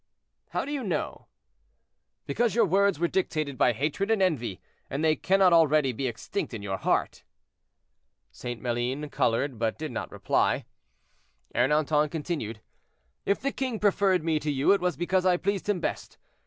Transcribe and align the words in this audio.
"How 0.49 0.65
do 0.65 0.71
you 0.71 0.83
know?" 0.83 1.27
"Because 2.25 2.55
your 2.55 2.65
words 2.65 2.97
were 2.99 3.07
dictated 3.07 3.55
by 3.55 3.71
hatred 3.71 4.09
and 4.09 4.19
envy, 4.19 4.59
and 4.89 5.03
they 5.05 5.15
cannot 5.15 5.53
already 5.53 5.91
be 5.91 6.07
extinct 6.07 6.55
in 6.55 6.63
your 6.63 6.77
heart." 6.79 7.23
St. 8.31 8.59
Maline 8.59 9.11
colored, 9.11 9.59
but 9.59 9.77
did 9.77 9.91
not 9.91 10.09
reply. 10.09 10.65
Ernanton 11.53 12.09
continued, 12.09 12.61
"If 13.27 13.41
the 13.41 13.51
king 13.51 13.79
preferred 13.79 14.23
me 14.23 14.39
to 14.39 14.49
you, 14.51 14.71
it 14.71 14.81
was 14.81 14.97
because 14.97 15.23
I 15.23 15.37
pleased 15.37 15.69
him 15.69 15.79
best. 15.79 16.17